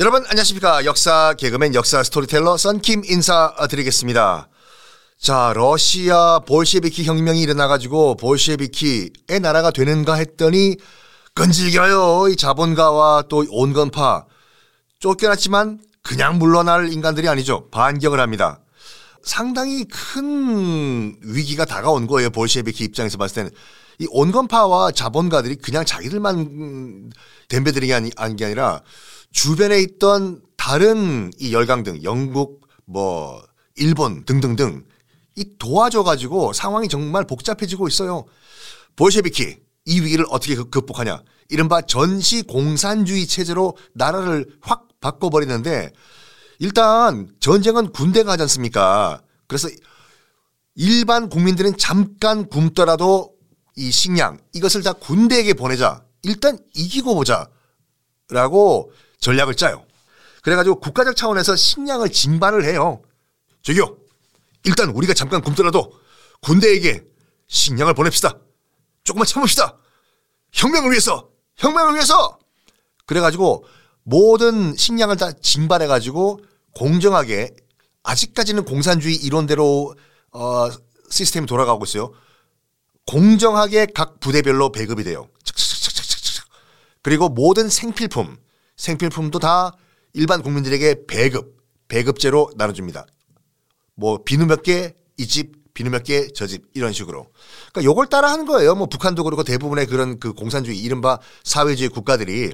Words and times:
여러분 0.00 0.24
안녕하십니까 0.28 0.86
역사 0.86 1.34
개그맨 1.34 1.74
역사 1.74 2.02
스토리텔러 2.02 2.56
썬킴 2.56 3.02
인사드리겠습니다. 3.04 4.48
자 5.18 5.52
러시아 5.54 6.38
볼셰비키 6.38 7.04
혁명이 7.04 7.42
일어나가지고 7.42 8.16
볼셰비키의 8.16 9.40
나라가 9.42 9.70
되는가 9.70 10.14
했더니 10.14 10.78
끈질겨요 11.34 12.28
이 12.30 12.36
자본가와 12.36 13.24
또 13.28 13.44
온건파 13.50 14.24
쫓겨났지만 15.00 15.80
그냥 16.02 16.38
물러날 16.38 16.90
인간들이 16.90 17.28
아니죠 17.28 17.68
반격을 17.68 18.20
합니다. 18.20 18.60
상당히 19.22 19.84
큰 19.84 21.14
위기가 21.20 21.66
다가온 21.66 22.06
거예요 22.06 22.30
볼셰비키 22.30 22.84
입장에서 22.84 23.18
봤을 23.18 23.34
때는 23.34 23.50
이 24.00 24.06
온건파와 24.10 24.92
자본가들이 24.92 25.56
그냥 25.56 25.84
자기들만 25.84 27.10
덤벼들이 27.48 27.92
아닌 27.92 28.36
게 28.36 28.46
아니라 28.46 28.82
주변에 29.30 29.78
있던 29.80 30.40
다른 30.56 31.30
이 31.38 31.52
열강등, 31.52 32.02
영국, 32.02 32.66
뭐, 32.86 33.42
일본 33.76 34.24
등등등 34.24 34.84
이 35.36 35.44
도와줘 35.58 36.02
가지고 36.02 36.54
상황이 36.54 36.88
정말 36.88 37.26
복잡해지고 37.26 37.88
있어요. 37.88 38.24
볼셰비키 38.96 39.58
이 39.84 40.00
위기를 40.00 40.24
어떻게 40.30 40.56
극복하냐? 40.56 41.22
이른바 41.50 41.82
전시 41.82 42.42
공산주의 42.42 43.26
체제로 43.26 43.76
나라를 43.94 44.46
확 44.62 44.88
바꿔버리는데 45.00 45.92
일단 46.58 47.28
전쟁은 47.40 47.92
군대가 47.92 48.32
하지 48.32 48.42
않습니까? 48.42 49.22
그래서 49.46 49.68
일반 50.74 51.28
국민들은 51.28 51.76
잠깐 51.76 52.48
굶더라도 52.48 53.29
이 53.76 53.90
식량 53.90 54.38
이것을 54.52 54.82
다 54.82 54.92
군대에게 54.92 55.54
보내자. 55.54 56.04
일단 56.22 56.58
이기고 56.74 57.14
보자라고 57.14 58.92
전략을 59.20 59.54
짜요. 59.54 59.84
그래가지고 60.42 60.80
국가적 60.80 61.16
차원에서 61.16 61.56
식량을 61.56 62.10
징발을 62.10 62.64
해요. 62.64 63.02
저기요. 63.62 63.96
일단 64.64 64.90
우리가 64.90 65.14
잠깐 65.14 65.42
굶더라도 65.42 65.92
군대에게 66.42 67.04
식량을 67.48 67.94
보냅시다. 67.94 68.38
조금만 69.04 69.26
참읍시다. 69.26 69.76
혁명을 70.52 70.90
위해서, 70.90 71.28
혁명을 71.56 71.94
위해서. 71.94 72.38
그래가지고 73.06 73.64
모든 74.02 74.76
식량을 74.76 75.16
다 75.16 75.32
징발해가지고 75.32 76.40
공정하게 76.74 77.54
아직까지는 78.02 78.64
공산주의 78.64 79.14
이론대로 79.16 79.94
어, 80.32 80.68
시스템이 81.10 81.46
돌아가고 81.46 81.84
있어요. 81.84 82.12
공정하게 83.06 83.86
각 83.94 84.20
부대별로 84.20 84.72
배급이 84.72 85.04
돼요. 85.04 85.28
그리고 87.02 87.28
모든 87.28 87.68
생필품, 87.68 88.36
생필품도 88.76 89.38
다 89.38 89.72
일반 90.12 90.42
국민들에게 90.42 91.06
배급, 91.06 91.56
배급제로 91.88 92.50
나눠줍니다. 92.56 93.06
뭐 93.94 94.22
비누 94.24 94.46
몇 94.46 94.62
개, 94.62 94.94
이 95.16 95.26
집, 95.26 95.52
비누 95.74 95.90
몇 95.90 96.04
개, 96.04 96.28
저 96.34 96.46
집, 96.46 96.64
이런 96.74 96.92
식으로. 96.92 97.30
그러니까 97.72 97.84
요걸 97.84 98.06
따라 98.08 98.30
하는 98.30 98.44
거예요. 98.46 98.74
뭐 98.74 98.86
북한도 98.86 99.24
그렇고 99.24 99.44
대부분의 99.44 99.86
그런 99.86 100.18
그 100.18 100.32
공산주의, 100.32 100.78
이른바 100.78 101.18
사회주의 101.44 101.88
국가들이 101.88 102.52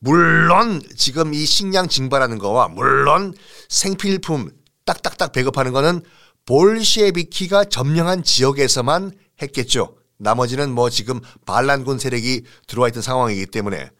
물론 0.00 0.82
지금 0.96 1.32
이 1.34 1.44
식량 1.44 1.88
징발하는 1.88 2.38
거와 2.38 2.68
물론 2.68 3.34
생필품 3.68 4.50
딱딱딱 4.84 5.32
배급하는 5.32 5.72
거는 5.72 6.02
볼셰비키가 6.44 7.64
점령한 7.64 8.22
지역에서만 8.22 9.12
했겠죠. 9.42 9.96
나머지는 10.18 10.72
뭐 10.72 10.88
지금 10.90 11.20
반란군 11.44 11.98
세력이 11.98 12.42
들어와 12.66 12.88
있던 12.88 13.02
상황이기 13.02 13.46
때문에 13.46 13.90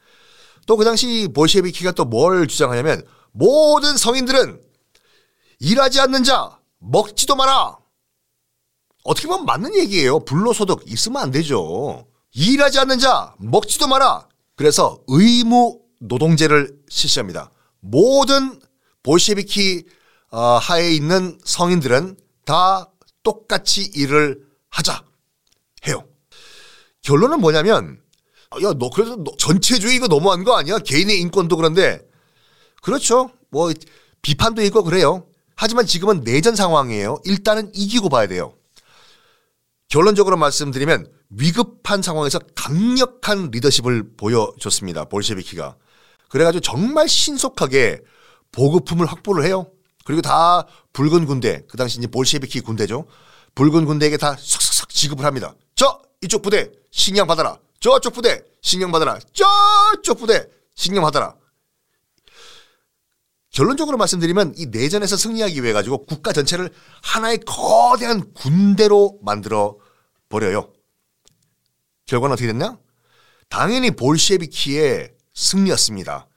또 0.66 0.76
그 0.76 0.84
당시 0.84 1.28
볼셰비키가 1.34 1.92
또 1.92 2.04
뭘 2.06 2.46
주장하냐면 2.48 3.02
모든 3.32 3.96
성인들은 3.96 4.60
일하지 5.60 6.00
않는 6.00 6.24
자 6.24 6.58
먹지도 6.78 7.36
마라. 7.36 7.76
어떻게 9.04 9.28
보면 9.28 9.44
맞는 9.46 9.76
얘기예요. 9.76 10.20
불로소득 10.20 10.82
있으면 10.86 11.22
안 11.22 11.30
되죠. 11.30 12.06
일하지 12.34 12.78
않는 12.80 12.98
자 12.98 13.34
먹지도 13.38 13.86
마라. 13.86 14.28
그래서 14.56 14.98
의무 15.06 15.80
노동제를 16.00 16.76
실시합니다. 16.88 17.50
모든 17.80 18.58
볼셰비키 19.02 19.84
어, 20.30 20.58
하에 20.58 20.92
있는 20.92 21.38
성인들은 21.44 22.16
다 22.44 22.90
똑같이 23.22 23.82
일을 23.94 24.42
하자. 24.68 25.04
결론은 27.06 27.40
뭐냐면 27.40 28.00
야 28.62 28.72
너 28.78 28.90
그래서 28.90 29.16
너 29.16 29.32
전체주의 29.38 29.94
이거 29.94 30.08
너무한 30.08 30.42
거 30.42 30.56
아니야? 30.56 30.78
개인의 30.78 31.20
인권도 31.20 31.56
그런데 31.56 32.00
그렇죠. 32.82 33.30
뭐 33.50 33.72
비판도 34.22 34.62
있고 34.62 34.82
그래요. 34.82 35.26
하지만 35.54 35.86
지금은 35.86 36.22
내전 36.22 36.56
상황이에요. 36.56 37.20
일단은 37.24 37.70
이기고 37.74 38.08
봐야 38.08 38.26
돼요. 38.26 38.54
결론적으로 39.88 40.36
말씀드리면 40.36 41.06
위급한 41.30 42.02
상황에서 42.02 42.40
강력한 42.56 43.50
리더십을 43.52 44.16
보여줬습니다. 44.16 45.04
볼셰비키가. 45.04 45.76
그래가지고 46.28 46.60
정말 46.60 47.08
신속하게 47.08 48.00
보급품을 48.50 49.06
확보를 49.06 49.44
해요. 49.44 49.70
그리고 50.04 50.22
다 50.22 50.66
붉은 50.92 51.26
군대, 51.26 51.62
그 51.68 51.76
당시 51.76 51.98
이제 51.98 52.08
볼셰비키 52.08 52.60
군대죠. 52.60 53.06
붉은 53.54 53.84
군대에게 53.84 54.16
다 54.16 54.36
싹싹싹 54.38 54.88
지급을 54.88 55.24
합니다. 55.24 55.54
저 55.76 56.00
이쪽 56.22 56.42
부대 56.42 56.70
식량 56.90 57.26
받아라. 57.26 57.58
저쪽 57.80 58.14
부대 58.14 58.42
식량 58.62 58.90
받아라. 58.90 59.18
저쪽 59.32 60.18
부대 60.18 60.48
식량 60.74 61.02
받아라. 61.02 61.34
결론적으로 63.50 63.96
말씀드리면 63.96 64.54
이 64.58 64.66
내전에서 64.66 65.16
승리하기 65.16 65.62
위해 65.62 65.72
가지고 65.72 66.04
국가 66.04 66.32
전체를 66.32 66.70
하나의 67.02 67.38
거대한 67.46 68.32
군대로 68.34 69.18
만들어 69.22 69.78
버려요. 70.28 70.72
결과는 72.06 72.34
어떻게 72.34 72.48
됐냐? 72.48 72.78
당연히 73.48 73.90
볼셰비키의 73.92 75.14
승리였습니다. 75.32 76.28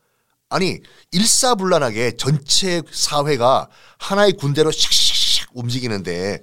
아니 0.50 0.80
일사불란하게 1.12 2.18
전체 2.18 2.82
사회가 2.90 3.70
하나의 3.98 4.34
군대로 4.34 4.72
샥샥샥 4.72 5.50
움직이는데 5.54 6.40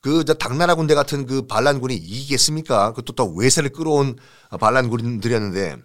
그 0.00 0.24
당나라 0.38 0.74
군대 0.74 0.94
같은 0.94 1.26
그 1.26 1.46
반란군이 1.46 1.94
이기겠습니까? 1.94 2.90
그것도 2.90 3.14
또 3.14 3.34
외세를 3.34 3.70
끌어온 3.70 4.16
반란군들이었는데 4.58 5.76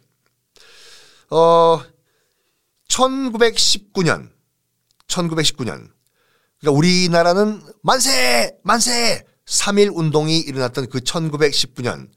어 1.31 1.81
1919년 2.89 4.29
1919년 5.07 5.89
그러니까 6.59 6.77
우리나라는 6.77 7.61
만세 7.81 8.55
만세 8.63 9.25
3일 9.45 9.91
운동이 9.95 10.39
일어났던 10.39 10.89
그 10.89 10.99
1919년 10.99 12.09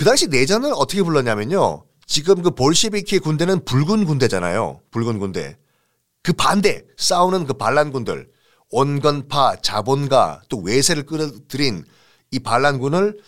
그 0.00 0.04
당시 0.04 0.28
내전을 0.28 0.72
어떻게 0.74 1.02
불렀냐면요. 1.02 1.84
지금 2.06 2.40
그 2.42 2.52
볼셰비키 2.52 3.18
군대는 3.18 3.66
붉은 3.66 4.06
군대잖아요. 4.06 4.80
붉은 4.90 5.18
군대. 5.18 5.58
그 6.22 6.32
반대 6.32 6.84
싸우는 6.96 7.46
그 7.46 7.52
반란군들 7.52 8.26
온건파 8.70 9.56
자본가 9.62 10.42
또 10.48 10.58
외세를 10.58 11.04
끌어들인 11.04 11.84
이 12.30 12.38
반란군을 12.38 13.18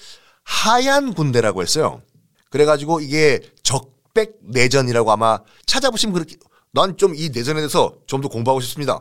하얀 0.44 1.14
군대라고 1.14 1.62
했어요. 1.62 2.02
그래가지고 2.50 3.00
이게 3.00 3.40
적백 3.62 4.38
내전이라고 4.42 5.10
아마 5.10 5.40
찾아보시면 5.66 6.12
그렇게 6.14 6.36
난 6.72 6.96
좀 6.96 7.14
이 7.14 7.28
내전에 7.30 7.60
대해서 7.60 7.94
좀 8.06 8.20
더 8.22 8.28
공부하고 8.28 8.60
싶습니다. 8.60 9.00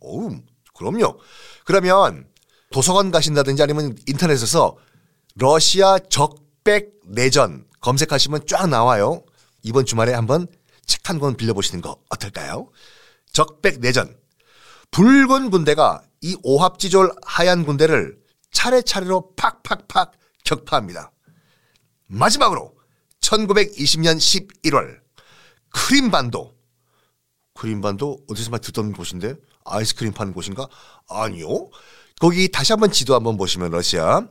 어우 0.00 0.38
그럼요. 0.76 1.18
그러면 1.64 2.26
도서관 2.70 3.10
가신다든지 3.10 3.62
아니면 3.62 3.96
인터넷에서 4.06 4.76
러시아 5.36 5.98
적백 5.98 6.92
내전 7.04 7.66
검색하시면 7.80 8.46
쫙 8.46 8.66
나와요. 8.68 9.24
이번 9.62 9.84
주말에 9.86 10.12
한번 10.12 10.46
책 10.86 11.08
한 11.08 11.18
권 11.18 11.36
빌려보시는 11.36 11.80
거 11.82 11.96
어떨까요? 12.10 12.68
적백 13.32 13.80
내전. 13.80 14.16
붉은 14.90 15.50
군대가 15.50 16.02
이 16.20 16.36
오합지졸 16.42 17.12
하얀 17.26 17.64
군대를 17.64 18.16
차례차례로 18.52 19.34
팍팍팍 19.36 20.12
격파합니다. 20.44 21.10
마지막으로 22.06 22.74
1920년 23.20 24.16
11월 24.18 25.00
크림반도 25.70 26.54
크림반도 27.54 28.18
어디서만 28.28 28.60
듣던 28.60 28.92
곳인데 28.92 29.36
아이스크림 29.64 30.12
파는 30.12 30.32
곳인가? 30.32 30.68
아니요. 31.08 31.70
거기 32.20 32.50
다시 32.50 32.72
한번 32.72 32.92
지도 32.92 33.14
한번 33.14 33.36
보시면 33.36 33.70
러시아 33.70 34.26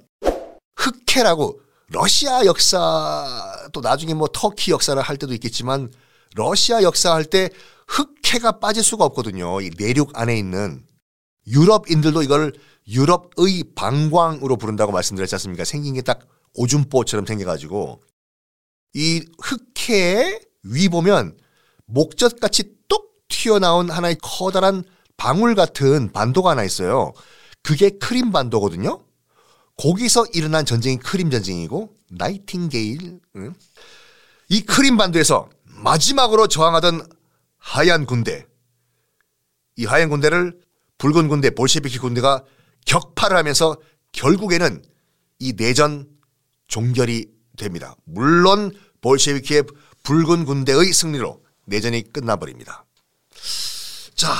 흑해라고 0.75 1.59
러시아 1.88 2.45
역사 2.45 3.67
또 3.73 3.81
나중에 3.81 4.13
뭐 4.13 4.27
터키 4.33 4.71
역사를 4.71 4.99
할 5.01 5.17
때도 5.17 5.33
있겠지만 5.33 5.91
러시아 6.35 6.81
역사 6.81 7.13
할 7.13 7.25
때 7.25 7.49
흑해가 7.88 8.59
빠질 8.59 8.83
수가 8.83 9.06
없거든요. 9.06 9.62
이 9.62 9.71
내륙 9.77 10.12
안에 10.18 10.38
있는 10.38 10.85
유럽인들도 11.47 12.24
이걸 12.24 12.53
유럽의 12.88 13.63
방광으로 13.75 14.57
부른다고 14.57 14.91
말씀드렸지 14.91 15.35
않습니까? 15.35 15.63
생긴 15.65 15.94
게 15.94 16.01
딱 16.01 16.19
오줌보처럼 16.56 17.25
생겨가지고 17.25 18.01
이 18.94 19.25
흑해 19.41 20.39
위 20.63 20.89
보면 20.89 21.38
목젖같이 21.85 22.74
튀어나온 23.27 23.89
하나의 23.89 24.18
커다란 24.21 24.83
방울 25.18 25.56
같은 25.56 26.12
반도가 26.12 26.51
하나 26.51 26.63
있어요. 26.63 27.13
그게 27.63 27.89
크림 27.89 28.31
반도거든요. 28.31 29.00
거기서 29.77 30.25
일어난 30.33 30.65
전쟁이 30.65 30.97
크림 30.97 31.31
전쟁이고 31.31 31.94
나이팅게일 32.12 33.19
응? 33.38 33.53
이 34.50 34.62
크림 34.62 34.97
반도에서 34.97 35.50
마지막으로 35.63 36.47
저항하던 36.47 37.07
하얀 37.63 38.06
군대 38.06 38.45
이 39.77 39.86
하얀 39.86 40.10
군대를 40.10 40.60
붉은 40.98 41.30
군대 41.30 41.50
볼셰비키 41.50 41.98
군대가 41.98 42.44
격파를 42.86 43.38
하면서 43.38 43.77
결국에는 44.12 44.83
이 45.39 45.54
내전 45.54 46.07
종결이 46.68 47.31
됩니다. 47.57 47.95
물론 48.04 48.77
볼셰비키의 49.01 49.63
붉은 50.04 50.45
군대의 50.45 50.92
승리로 50.92 51.42
내전이 51.65 52.12
끝나버립니다. 52.12 52.86
자, 54.13 54.36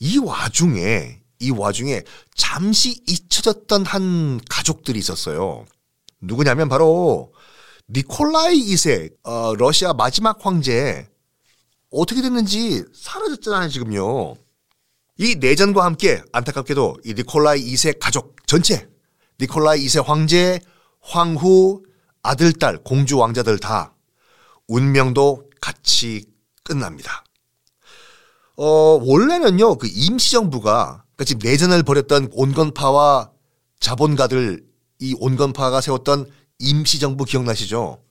이 0.00 0.18
와중에 0.18 1.20
이 1.40 1.50
와중에 1.50 2.02
잠시 2.34 3.02
잊혀졌던 3.06 3.84
한 3.84 4.40
가족들이 4.48 4.98
있었어요. 4.98 5.66
누구냐면 6.20 6.68
바로 6.68 7.32
니콜라이 7.90 8.58
2세 8.72 9.12
어, 9.24 9.54
러시아 9.56 9.92
마지막 9.92 10.44
황제 10.44 11.11
어떻게 11.92 12.22
됐는지 12.22 12.84
사라졌잖아요 12.94 13.68
지금요. 13.68 14.34
이 15.18 15.36
내전과 15.36 15.84
함께 15.84 16.22
안타깝게도 16.32 16.98
이 17.04 17.14
니콜라이 17.14 17.62
2세 17.72 17.98
가족 18.00 18.34
전체 18.46 18.88
니콜라이 19.40 19.84
2세 19.84 20.04
황제, 20.04 20.58
황후, 21.00 21.82
아들, 22.22 22.52
딸, 22.52 22.78
공주, 22.78 23.18
왕자들 23.18 23.58
다 23.58 23.94
운명도 24.68 25.50
같이 25.60 26.24
끝납니다. 26.64 27.24
어, 28.56 28.64
원래는요, 29.02 29.76
그 29.76 29.88
임시정부가, 29.88 31.04
그러니까 31.16 31.24
지금 31.24 31.40
내전을 31.42 31.82
벌였던 31.82 32.30
온건파와 32.32 33.30
자본가들, 33.80 34.64
이 35.00 35.14
온건파가 35.18 35.80
세웠던 35.80 36.30
임시정부 36.58 37.24
기억나시죠? 37.24 38.02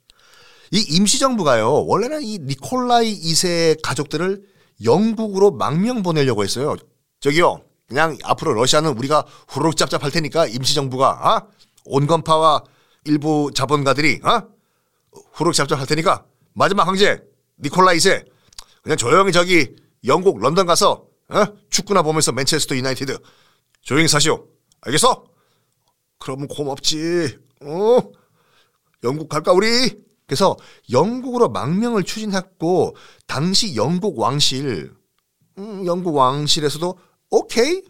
이 0.71 0.79
임시정부가요, 0.79 1.85
원래는 1.85 2.23
이 2.23 2.39
니콜라이 2.39 3.19
2세 3.21 3.81
가족들을 3.81 4.41
영국으로 4.83 5.51
망명 5.51 6.01
보내려고 6.01 6.44
했어요. 6.44 6.75
저기요, 7.19 7.62
그냥 7.88 8.18
앞으로 8.23 8.53
러시아는 8.53 8.97
우리가 8.97 9.25
후루룩 9.50 9.75
짭짭할 9.75 10.12
테니까 10.12 10.47
임시정부가, 10.47 11.09
어? 11.09 11.47
온건파와 11.85 12.63
일부 13.03 13.51
자본가들이, 13.53 14.21
어? 14.23 14.44
후루룩 15.33 15.53
짭짭할 15.56 15.85
테니까 15.88 16.25
마지막 16.53 16.88
황제, 16.88 17.21
니콜라이 17.59 17.97
2세, 17.97 18.25
그냥 18.81 18.97
조용히 18.97 19.31
저기 19.31 19.75
영국 20.06 20.39
런던 20.39 20.65
가서 20.65 21.06
어? 21.29 21.45
축구나 21.69 22.01
보면서 22.01 22.31
맨체스터 22.31 22.75
유나이티드 22.75 23.17
조용히 23.81 24.07
사시오. 24.07 24.47
알겠어? 24.81 25.25
그러면 26.17 26.47
고맙지. 26.47 27.38
어? 27.62 28.00
영국 29.03 29.29
갈까 29.29 29.51
우리? 29.53 30.11
그래서 30.31 30.56
영국으로 30.89 31.50
망명을 31.50 32.04
추진했고 32.04 32.95
당시 33.28 33.75
영국 33.75 34.18
왕실 34.18 34.94
음, 35.57 35.86
영국 35.86 36.16
왕실에서도 36.16 36.98
오케이 37.31 37.81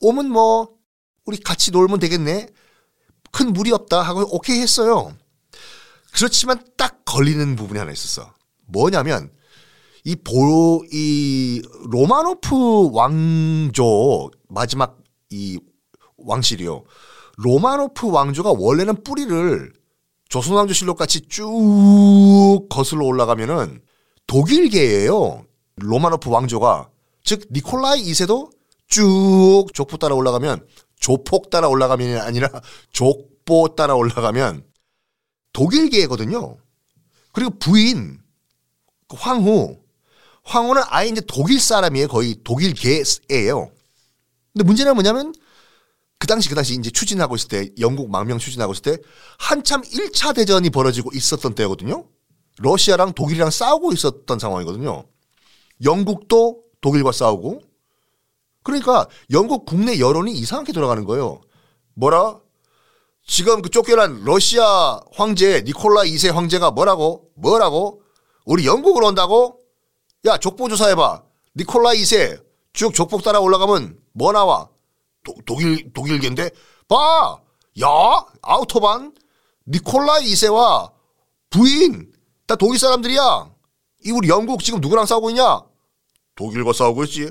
오면 0.00 0.28
뭐 0.28 0.68
우리 1.24 1.38
같이 1.38 1.70
놀면 1.70 1.98
되겠네. 1.98 2.50
큰 3.32 3.54
무리 3.54 3.72
없다 3.72 4.02
하고 4.02 4.20
오케이 4.36 4.60
했어요. 4.60 5.16
그렇지만 6.12 6.62
딱 6.76 7.06
걸리는 7.06 7.56
부분이 7.56 7.78
하나 7.78 7.90
있었어. 7.90 8.34
뭐냐면 8.66 9.32
이 10.04 10.14
보, 10.14 10.84
이 10.92 11.62
로마노프 11.86 12.90
왕조 12.92 14.30
마지막 14.46 14.98
이 15.30 15.58
왕실이요. 16.18 16.84
로마노프 17.38 18.10
왕조가 18.10 18.52
원래는 18.58 19.02
뿌리를 19.02 19.77
조선왕조실록 20.28 20.98
같이 20.98 21.22
쭉 21.22 22.66
거슬러 22.68 23.04
올라가면은 23.04 23.80
독일계예요. 24.26 25.44
로마노프 25.76 26.30
왕조가 26.30 26.90
즉 27.24 27.42
니콜라이 27.50 28.02
2세도 28.02 28.50
쭉 28.88 29.66
족보 29.72 29.96
따라 29.96 30.14
올라가면 30.14 30.66
조폭 30.98 31.50
따라 31.50 31.68
올라가면 31.68 32.20
아니라 32.20 32.48
족보 32.92 33.74
따라 33.74 33.94
올라가면 33.94 34.64
독일계거든요. 35.52 36.56
그리고 37.32 37.50
부인 37.58 38.18
그 39.08 39.16
황후 39.18 39.78
황후는 40.44 40.82
아예 40.86 41.08
이제 41.08 41.22
독일 41.26 41.60
사람이에요. 41.60 42.08
거의 42.08 42.36
독일계예요. 42.42 43.70
근데 44.52 44.64
문제는 44.64 44.94
뭐냐면 44.94 45.34
그 46.18 46.26
당시 46.26 46.48
그 46.48 46.54
당시 46.54 46.74
이제 46.74 46.90
추진하고 46.90 47.36
있을 47.36 47.48
때 47.48 47.70
영국 47.78 48.10
망명 48.10 48.38
추진하고 48.38 48.72
있을 48.72 48.82
때 48.82 48.96
한참 49.38 49.82
1차 49.82 50.34
대전이 50.34 50.70
벌어지고 50.70 51.10
있었던 51.14 51.54
때거든요. 51.54 52.06
러시아랑 52.58 53.12
독일이랑 53.12 53.50
싸우고 53.50 53.92
있었던 53.92 54.38
상황이거든요. 54.38 55.04
영국도 55.84 56.62
독일과 56.80 57.12
싸우고 57.12 57.60
그러니까 58.64 59.06
영국 59.30 59.64
국내 59.64 59.98
여론이 60.00 60.32
이상하게 60.32 60.72
돌아가는 60.72 61.04
거예요. 61.04 61.40
뭐라? 61.94 62.40
지금 63.26 63.62
그 63.62 63.70
쫓겨난 63.70 64.24
러시아 64.24 65.00
황제 65.12 65.62
니콜라 65.62 66.02
2세 66.02 66.32
황제가 66.32 66.72
뭐라고? 66.72 67.30
뭐라고? 67.36 68.02
우리 68.44 68.66
영국으로 68.66 69.06
온다고? 69.06 69.60
야 70.24 70.36
족보 70.36 70.68
조사해봐. 70.68 71.22
니콜라 71.56 71.90
2세 71.90 72.42
쭉 72.72 72.92
족복 72.92 73.22
따라 73.22 73.38
올라가면 73.38 73.98
뭐 74.12 74.32
나와? 74.32 74.68
도, 75.28 75.34
독일 75.44 75.92
독일계인데 75.92 76.50
봐. 76.88 77.38
야 77.80 77.86
아우토반 78.42 79.12
니콜라 79.66 80.20
2세와 80.20 80.90
부인 81.50 82.10
다 82.46 82.56
독일 82.56 82.78
사람들이야. 82.78 83.50
이 84.04 84.10
우리 84.10 84.28
영국 84.28 84.62
지금 84.64 84.80
누구랑 84.80 85.06
싸우고 85.06 85.30
있냐? 85.30 85.60
독일과 86.34 86.72
싸우고 86.72 87.04
있지. 87.04 87.30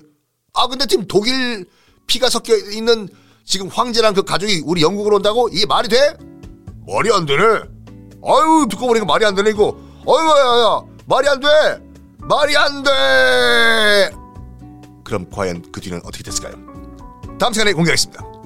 아 0.53 0.67
근데 0.67 0.85
지금 0.85 1.07
독일 1.07 1.65
피가 2.07 2.29
섞여 2.29 2.55
있는 2.55 3.09
지금 3.45 3.67
황제랑 3.67 4.13
그 4.13 4.23
가족이 4.23 4.63
우리 4.65 4.81
영국으로 4.81 5.17
온다고 5.17 5.49
이게 5.49 5.65
말이 5.65 5.87
돼? 5.87 6.15
말이 6.85 7.11
안 7.11 7.25
되네. 7.25 7.43
아유 8.23 8.67
듣고 8.69 8.87
보니까 8.87 9.05
말이 9.05 9.25
안 9.25 9.35
되네 9.35 9.49
이거. 9.51 9.75
아유 10.07 10.27
야야 10.29 10.81
말이 11.05 11.27
안 11.27 11.39
돼. 11.39 11.47
말이 12.19 12.57
안 12.57 12.83
돼. 12.83 14.11
그럼 15.03 15.29
과연 15.29 15.71
그 15.71 15.79
뒤는 15.81 15.99
어떻게 16.03 16.23
됐을까요? 16.23 16.55
다음 17.39 17.53
시간에 17.53 17.73
공개하겠습니다. 17.73 18.36